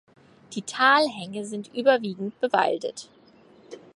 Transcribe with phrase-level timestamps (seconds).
[0.53, 3.07] Die Talhänge sind überwiegend bewaldet.